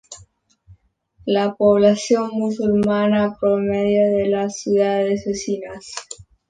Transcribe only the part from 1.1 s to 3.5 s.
La población musulmana